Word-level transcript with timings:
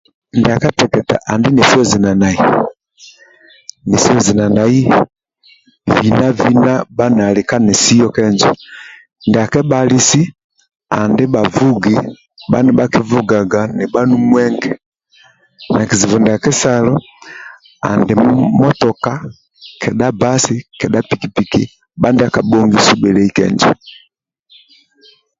Ndiakateketa 0.39 1.15
adi 1.31 1.49
nesiyo 1.55 1.83
zinanai 4.29 4.81
bina 5.95 6.27
bina 6.41 6.73
bha 6.97 7.07
nali 7.17 7.41
kanesiyo 7.49 8.07
kenjo 8.15 8.51
ndia 9.27 9.45
kebhali 9.51 9.97
si 10.07 10.21
adi 10.99 11.25
bha 11.33 11.41
fugi 11.55 11.95
bha 12.49 12.59
nibha 12.63 12.85
kifugaga 12.93 13.61
nibhanu 13.75 14.15
mwenge 14.29 14.71
kizibu 15.89 16.17
ndia 16.19 16.37
kesalo 16.43 16.93
adi 17.89 18.13
motoka 18.61 19.11
kedha 19.81 20.07
basi 20.21 20.55
kedha 20.79 20.99
pikipiki 21.09 21.63
bha 21.99 22.09
ndia 22.13 22.33
kabhongi 22.35 22.77
subhelei 22.87 23.31
kenjo 23.37 23.69